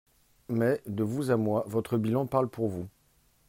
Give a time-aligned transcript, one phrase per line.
[0.49, 2.89] Mais, de vous à moi, votre bilan parle pour vous.